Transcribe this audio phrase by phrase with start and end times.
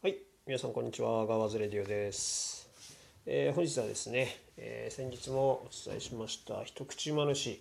[0.00, 0.16] はい、
[0.46, 1.26] 皆さんこんにちは。
[1.26, 2.70] ガワズレディオです。
[3.26, 7.60] えー本日はですね、えー先日もお伝えしました一口馬主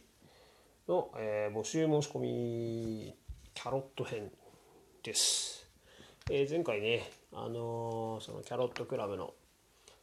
[0.88, 3.16] の、えー募集申し込み
[3.56, 4.32] キャロット編
[5.02, 5.68] です。
[6.30, 9.34] えー前回ね、あのそのキャロットクラブの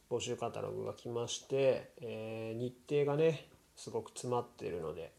[0.09, 3.47] 募集カタログが来まして、えー日程がね
[3.77, 5.13] すごく詰まってるので、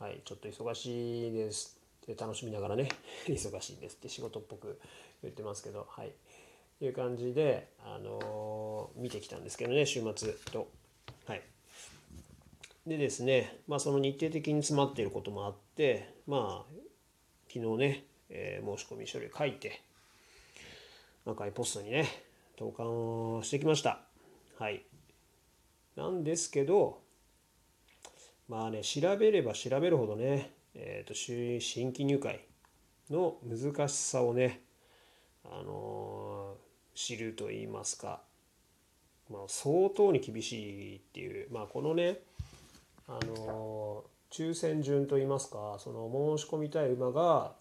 [0.00, 2.88] はい、ちょっと忙しいですって楽しみながらね
[3.28, 4.80] 忙しいですって仕事っぽく
[5.22, 6.12] 言ってますけどはい
[6.82, 10.66] という感じで、あのー見てきたんですけどね週末と。
[11.28, 11.42] はい。
[12.88, 16.72] でですねまあその日程的に詰まっていることもあってまあ
[17.46, 19.80] 昨日ね、えー申し込み書類書いて
[21.24, 22.08] 赤いポストにね
[22.58, 24.00] 投函をしてきました。
[24.58, 24.84] はい。
[25.94, 26.98] なんですけど
[28.48, 32.40] まあね調べれば調べるほどね、えー、と新新規入会
[33.08, 34.62] の難しさをね、
[35.44, 36.41] あのー
[36.94, 38.20] 知ると言いますか、
[39.30, 42.18] まあ、相当に厳しいっていう、まあ、このね、
[43.08, 47.52] あの抽選順と言いますかその申し込みたい馬が、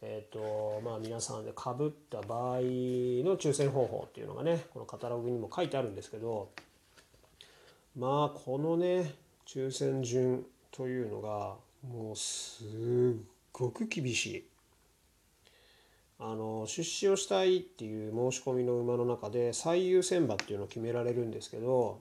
[0.00, 6.48] えーとまあ、皆さんでかぶった場合の抽選方法っていうのがねこのカタログにも書いてあるんですけど
[7.98, 9.12] まあこのね
[9.46, 11.54] 抽選順というのが
[11.86, 12.66] もうすっ
[13.52, 14.44] ごく厳しい。
[16.18, 22.00] あの出資をしたいっていう申し込みの馬の中で最優先馬っていうのを決められるんですけど、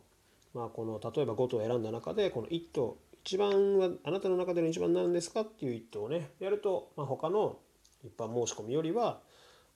[0.53, 7.57] まあ、この例えば5頭選んだ中でこの1頭一番はあなたの中での一番なんですかっていう1頭をねやると、まあ、他の
[8.03, 9.19] 一般申し込みよりは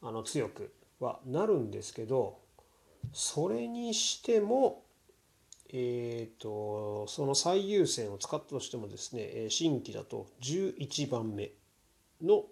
[0.01, 2.37] あの強くはなるんですけど
[3.11, 4.83] それにしても
[5.71, 11.51] えー、とその最優先を使ったとしてもですね新規だと11番目
[12.23, 12.43] の、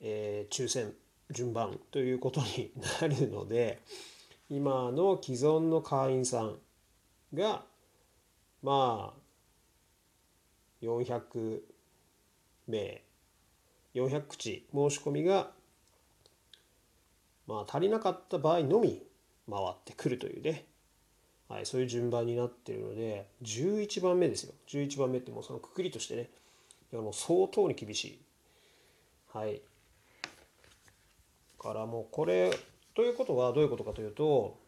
[0.00, 0.94] えー抽選
[1.30, 3.80] 順番ということになるので
[4.48, 6.58] 今の既存の会員さん
[7.34, 7.66] が
[8.62, 9.18] まあ
[10.82, 11.62] 400
[12.66, 13.02] 名
[13.94, 15.52] 400口申し込みが
[17.46, 19.02] まあ足りなかった場合のみ
[19.50, 20.66] 回ってくるというね。
[21.48, 24.52] はい、そういう順番になっているので11番目ですよ。
[24.66, 26.28] 11番目ってもうそのくくりとしてね
[26.92, 28.18] いやもう相当に厳しい。
[29.32, 29.62] はい。
[31.58, 32.50] からもうこれ
[32.94, 34.58] ということはどういうことかというと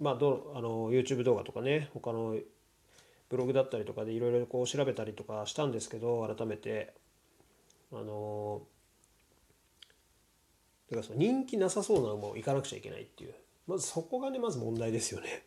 [0.00, 2.36] まあどあの YouTube 動画とかね他の
[3.28, 6.94] ブログだったりとかでいろいろこう調べたりとかしたんですけど改めて
[7.92, 8.62] あの
[10.90, 13.34] だからその人気なさそうな馬を行かなくちゃいけないっていう
[13.66, 15.44] まずそこがねまず問題ですよね。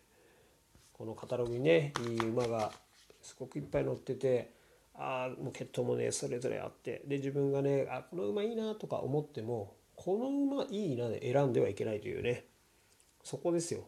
[0.92, 2.74] このカタログにねいい馬が
[3.22, 4.52] すごくいっぱい載ってて
[4.94, 12.46] ああもう血統もねそれぞれあってで自分がねあこの馬いいなとか思ってもこの馬いいなで選んではいけないというね。
[13.22, 13.82] そこですよ。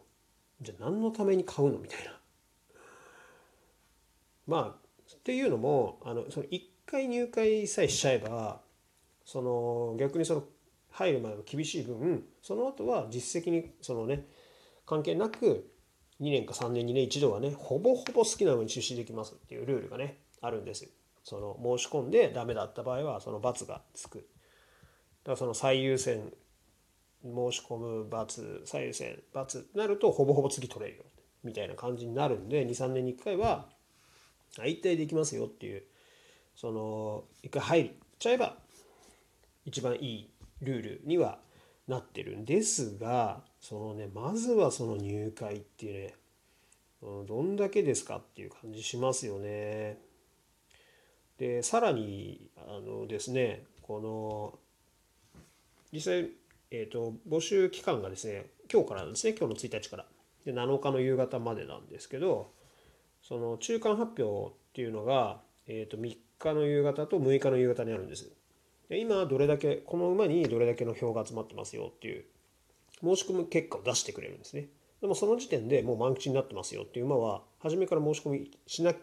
[0.60, 2.12] じゃあ何のために買うのみたいな。
[4.46, 8.60] まあっていうのもあのその1回入会さえしちゃえば
[9.24, 10.44] その逆にその
[10.90, 14.26] 入る前が厳しい分その後は実績にそのね
[14.84, 15.70] 関係なく
[16.20, 20.86] 2年か3年にね一度はねほぼほぼ好きな馬に出資できますっていうルールがねあるんです。
[21.24, 24.28] その申し込んでダメだった場合はその罰がつく。
[25.24, 26.32] だからその最優先
[27.22, 31.04] 申し込む罰最優先罰なるとほぼほぼ次取れるよ
[31.44, 33.66] みたいな感じになるんで23年に1回は
[34.64, 35.82] 一体できますよっていう
[36.56, 38.56] その一回入っちゃえば
[39.64, 41.38] 一番いいルールには
[41.88, 46.14] なってるんですがそのねまずはその入会っていうね
[47.26, 49.98] どんだけですかっていう感じしますよね。
[51.38, 54.58] でさらにあのですねこの
[55.92, 56.30] 実際、
[56.70, 60.06] えー、と募集期間がですね今日からなんですね今日の1日から
[60.44, 62.50] で7日の夕方までなんですけど
[63.22, 68.30] その中間発表っていうのが、えー、と3日の夕方と6日の夕方にあるんです。
[68.88, 72.24] で今どれだけこの馬にどれだけの票が集まってますよっていう
[73.02, 74.68] 申し込み結果を出してくれるんですね。
[75.00, 78.96] でもその時点でもう満口になってますよっていう馬は初めから申し込みしない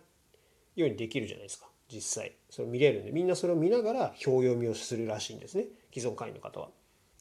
[0.76, 6.70] ようにできるじゃないですか実際それ見れるんでみんなそれを見ながら票読みをするらしいんですね既存会員の方は。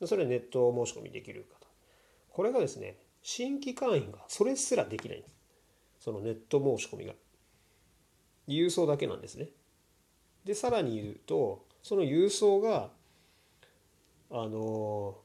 [0.06, 1.66] それはネット申し込みできる方。
[2.30, 5.34] これがですね新規会員がそれすらできないんです
[5.98, 7.14] そのネット申し込みが
[8.46, 9.48] 郵送だけなんですね。
[10.44, 12.90] でさらに言うとその郵送が
[14.30, 15.18] あの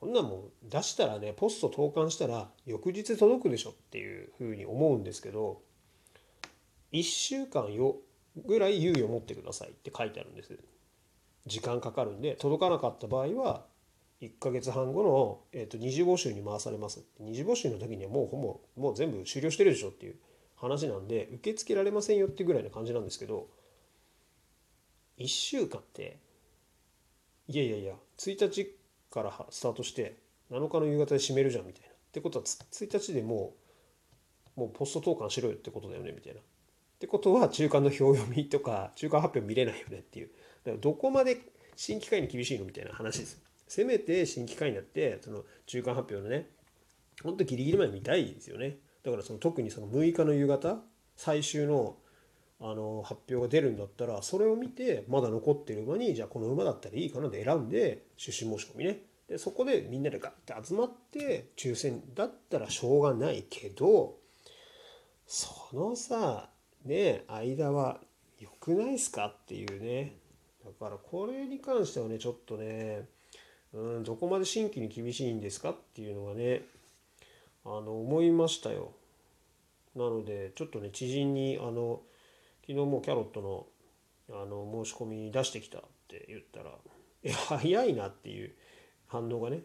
[0.00, 5.60] こんなもう出したらねポスト投函したら翌日届くでしょっていうふうに思うんですけど
[6.92, 7.96] 1週間よ
[8.46, 10.58] ぐらい猶予を持ってくださいって書いてあるんです
[11.46, 13.64] 時間かかるんで届かなかった場合は
[14.24, 17.04] 1ヶ月半後の、えー、と二次募集に回されます。
[17.20, 20.16] 二次募集の時にはもうほぼもう全部終了してるでしょっていう
[20.56, 23.48] 話なんで受け付けられませんよってぐらいな感じなんですけど
[25.18, 26.18] 1週間って
[27.48, 28.74] いやいやいや1日
[29.10, 30.16] からスタートして
[30.50, 31.88] 7日の夕方で閉めるじゃんみたいな。
[31.88, 33.54] ってことは1日でも
[34.56, 36.40] うもうポスト投函しろよってことだよねみたいな。
[36.40, 36.42] っ
[37.00, 40.28] てことは中間の表読みとか中間発表見れないよねっていう。
[40.64, 41.38] だからどこまで
[41.76, 43.42] 新機械に厳しいのみたいな話です。
[43.68, 46.48] せめて新機械になってその中間発表のね
[47.22, 48.78] ほんとギリギリまで見たいですよね。
[49.02, 50.78] だからその特にその6日の夕方
[51.16, 51.96] 最終の
[52.60, 59.02] あの発表が出るんだったらそれを見てまだ残ってる馬にじゃあこの馬だったらいいかなで選んで出資申し込みね。
[59.28, 64.16] でそこでみんなでガッて集まって抽選だったらしょうがないけど
[65.26, 66.48] そのさ
[66.84, 68.00] ね間は
[68.38, 70.16] 良くないっすかっていうね。
[70.64, 73.06] だからこれに関してはねちょっとね
[73.74, 76.62] うんどこまで新規に厳しいんですかっていうのがね
[77.64, 78.92] あの思いましたよ。
[79.96, 82.00] なのでちょっとね知人にあの
[82.62, 83.66] 昨日もキャロットの
[84.30, 86.70] あの申し込み出してきたって言ったら
[87.22, 88.54] 「え早いな」っていう
[89.06, 89.60] 反応がね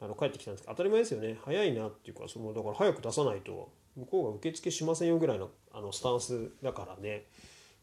[0.00, 0.62] あの返ってきたんです。
[0.62, 1.38] けど当たり前ですよね。
[1.44, 7.26] 早いなっていうかそのだから早く出さないと向こうが受付しませんよぐらいのあのスタンスだからね。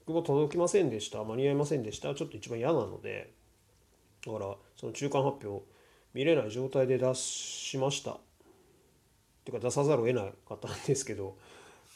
[0.05, 1.23] 僕も届きませんでした。
[1.23, 2.13] 間に合いませんでした。
[2.13, 3.33] ちょっと一番嫌なので
[4.25, 5.65] だからその中間発表
[6.13, 8.11] 見れない状態で出しました。
[8.11, 8.17] っ
[9.43, 11.37] ていうか出さざるを得なかったんですけど。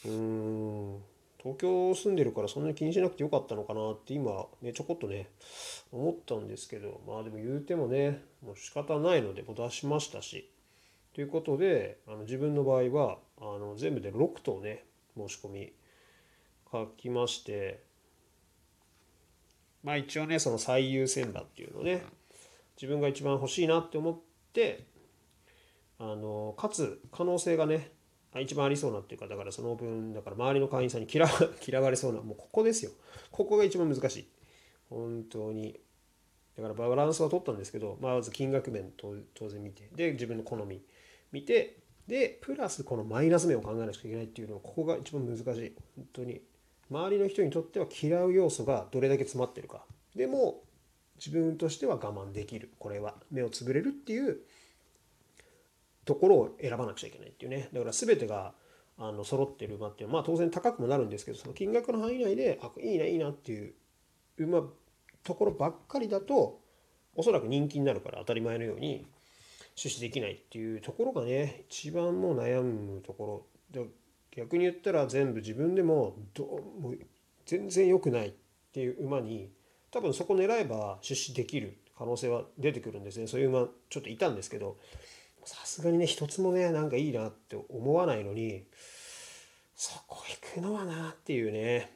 [0.06, 1.04] うーん。
[1.42, 5.30] 東京住んでるからそんなに気にしなくてよかったのかなって今ねちょこっとね
[5.90, 7.00] 思ったんですけど。
[7.08, 10.50] まあでも言うてもねもう仕方ないのでもう出しましたし。
[11.16, 14.84] ということであの自分の場合はあの全部で6頭ね
[15.18, 15.72] 申し込み
[16.72, 17.82] 書きまして。
[19.82, 22.04] まあ一応ねその最優先馬っていうのね
[22.80, 24.18] 自分が一番欲しいなって思っ
[24.54, 24.86] て
[26.00, 27.92] あのかつ可能性がね
[28.40, 31.28] 一番ありそうなっていうかだからその分だから周りの会員さんに嫌
[31.68, 32.92] 嫌われそうなもうここですよ。
[33.32, 34.28] ここが一番難しい。
[34.90, 35.80] 本当に。
[36.56, 39.16] だからバランスは取ったんですけど、まず金額面当
[39.50, 40.82] 然見てで自分の好み
[41.32, 41.78] 見て
[42.08, 45.76] でプラスこのマイナス面を考えなきゃいけないっていうのはここが一番難しい。
[45.96, 46.42] 本当に。
[46.90, 49.86] 周りの人にとっては嫌う要素がどれだけ詰まってるか。
[50.16, 50.64] でも
[51.24, 52.72] 自分としては我慢できる。
[52.80, 53.16] これは。
[53.30, 54.40] 目をつぶれるっていう
[56.06, 57.70] ところを選ばなくちゃいけないっていうね。
[57.74, 58.54] だから全てが
[58.98, 63.74] あの揃ってる馬っていうのはまあ当然高くもなるんですけどその金額の範囲内であいいないいなっていう
[64.38, 64.62] 馬
[65.24, 66.60] ところばっかりだと
[67.16, 69.06] おそらく人気になるから当たり前のように
[69.76, 73.88] 出資できないっていうところがね一番もう悩むところ。
[74.32, 76.94] 逆に言ったら全部自分でもどうも
[77.46, 78.34] 全然良くないっ
[78.72, 79.50] ていう馬に
[79.92, 83.28] 多分そこ狙えば出資できる可能性は出てくるんですね。
[83.28, 84.78] そういう馬ちょっといたんですけど
[85.46, 88.64] さすがにね一つもねなんかいいなって思わないのに
[89.76, 91.92] そこ行くのはなっていうね。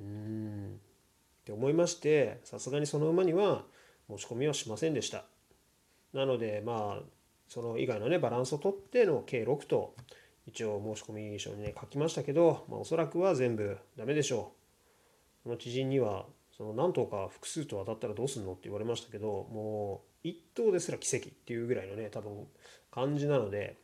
[0.00, 0.80] うん。
[1.42, 3.64] って思いましてさすがにその馬には
[4.08, 5.24] 持ち込みはしませんでした。
[6.12, 7.02] なのでまあ
[7.48, 9.94] その以外のねバランスをとっての計6と
[10.46, 14.52] 一応申し込み書にね書きましたけど、まあ、おそらくは全部ダメでしょ
[15.42, 15.44] う。
[15.44, 16.26] この知人には
[16.60, 22.46] その何頭か複数と当たったらどうすんのって言われましたけどもう1頭ですら奇跡っていうぐらいのね多分
[22.90, 23.78] 感じなので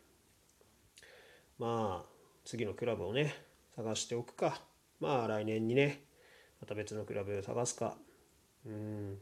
[1.58, 2.08] まあ
[2.44, 3.34] 次のクラブをね
[3.76, 4.60] 探しておくか。
[5.00, 6.02] まあ来年にね
[6.60, 7.96] また別のクラブ探すか。
[8.66, 9.16] うん。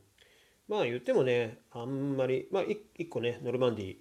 [0.66, 3.96] まあ言ってもねあんまりまあ1個ねノルマンディ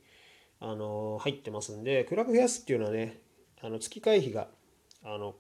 [0.62, 3.20] あの入ってますんでクラブ増やすっていうのはね
[3.62, 4.48] あの月会費が
[5.04, 5.36] あの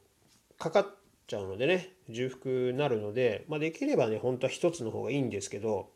[0.59, 5.89] かかってちゃうのでね重複になるので、まあ、できればね本当は1つの方がいいんですけど、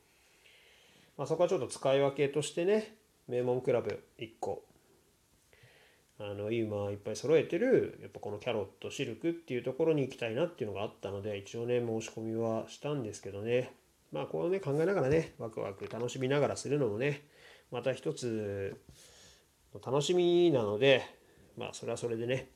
[1.17, 2.95] まあ、そこはちょっと使い分けとしてね
[3.27, 4.63] 名門クラブ1個
[6.19, 13.71] あのいい馬いっぱい揃えてるやっぱこのキャロットシルクっていうところに行きたいなっていうのがあったので一応ね申し込みはしたんですけどね。
[14.11, 17.23] まあこうね考えながらねワクワク楽しみながらするのもね
[17.71, 18.75] また一つ
[19.85, 21.03] 楽しみなので
[21.57, 22.49] まあそれはそれでね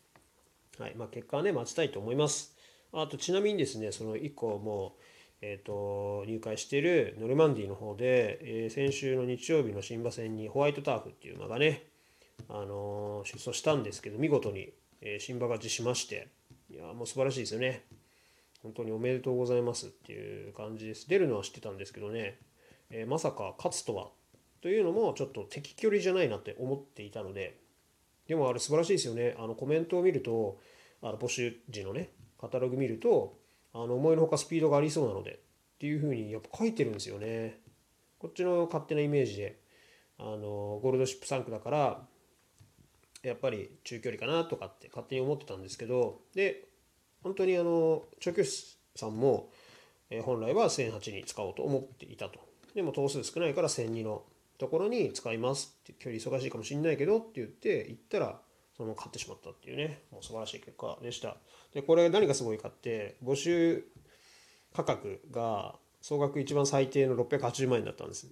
[0.80, 2.56] はいまあ結果はね待ちたいと思います。
[2.94, 4.96] あとちなみにですねその1個も
[5.44, 11.88] えーと、入会しているノルマンディの方で、えー、先週の日曜日の新馬戦にホワイトターフっていう馬がね、
[12.48, 14.72] あのー、出走したんですけど見事に、
[15.02, 16.28] えー、新馬勝ちしまして
[16.70, 17.84] いやもう素晴らしいですよね。
[18.62, 21.10] 本当におめでとうございますっていう感じです。
[21.10, 22.38] 出るのは知ってたんですけどね、
[22.92, 24.10] えまさか勝つとは
[24.62, 27.58] というのもちょっと敵距離じゃないなって思っていたので
[28.28, 29.36] でもあれ素晴らしいですよね。
[29.40, 30.60] あのコメントを見ると
[31.02, 32.10] あの募集時のね
[32.42, 33.38] カタログ見ると
[33.74, 35.38] あの思いのほかスピードがありそうなのでっ
[35.80, 37.60] ていうふうにやっぱ書いてるんですよね。
[38.20, 39.60] こっちの勝手なイメージで
[40.18, 42.02] あのゴールドシップ3区だから
[43.24, 46.68] やっぱり中距離かなとかって勝手に思ってたんですけどで
[47.24, 49.52] 本当にあの調教師さんも、
[50.10, 52.40] え本来は1008に使おうと思っていたと。
[52.76, 54.24] でも頭数少ないから1002の
[54.58, 58.42] ところに使いますって距離忙しいかもしれないけどって言って行ったら
[58.82, 61.38] そのまま買ってしまったっていうねもう素晴らしい結果でした。
[61.72, 63.86] でこれ何がすごいかって募集
[64.74, 68.28] 価格が総額一番最低の680万円だったんです。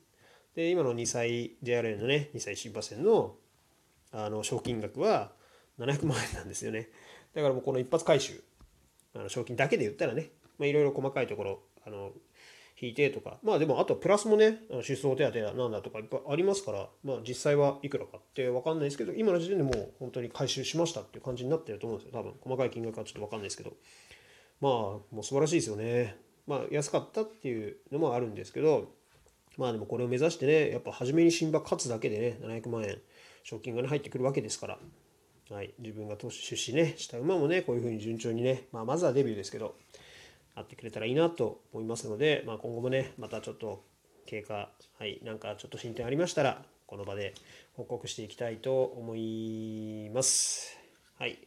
[0.56, 3.36] で今の2歳 JRA のね2歳新馬戦の
[4.12, 5.32] あの賞金額は
[5.78, 6.90] 700万円なんですよね。
[7.36, 8.42] だからもうこの一発回収
[9.14, 10.30] あの賞金だけで言ったらね
[10.60, 12.12] いろいろ細かいところあの
[12.82, 13.38] 引いてとか。
[13.44, 22.20] まあでもあとプラスもね出走手当なんだとかいっぱいありますからまあ実際はいくらかって分かんないですけど今の時点でもう本当に回収しましたっていう感じになってると思うんですよ。
[22.20, 23.74] 多分細かい金額はちょっと分かんないですけど。
[24.62, 26.18] まあもう素晴らしいですよね。
[26.48, 28.92] まあ安かったっていうのもあるんですけど
[29.58, 32.98] まあでもこれを目指してねやっぱ初めに新馬勝つだけでね700万円
[33.44, 34.80] 賞金がね入ってくるわけですから、
[35.52, 39.76] はい、自分が投資出資ねした馬もねこういうふうに順調にね、まあ、まずはデビューですけど。
[40.60, 43.84] あってくれたらいいなと思いますので、まあ、今後もねまたちょっと
[44.26, 47.34] 経過はいなんかちょっと進展ありましたらこの場で
[47.76, 50.78] 報告していきたいと思います。
[51.18, 51.40] はい。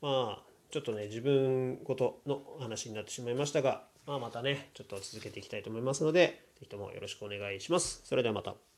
[0.00, 8.02] まあちょっとね自分ごとの話になってしまいましたが、まあ、またねちょっと続けていきたいと思いますので是非ともよろしくお願いします。
[8.04, 8.75] それではまた。